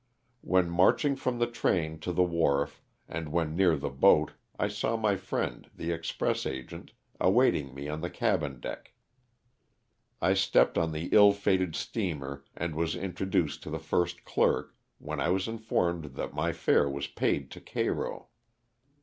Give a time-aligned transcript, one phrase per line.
[0.41, 4.97] When marching from the train to the wharf, and when near the boat, I saw
[4.97, 8.93] my friend, the express agent, awaiting me on the cabin deck.
[10.19, 15.19] I stepped on the ill fated steamer and was introduced to the first clerk, when
[15.21, 18.29] I was informed that my fare was paid to Cairo.